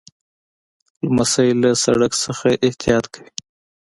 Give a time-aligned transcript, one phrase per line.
[1.05, 2.11] لمسی له سړک
[2.43, 3.29] نه احتیاط کوي.